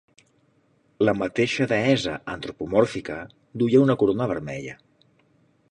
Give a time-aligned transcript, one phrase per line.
[1.07, 3.17] La mateixa deessa antropomòrfica
[3.63, 4.77] duia una corona vermella.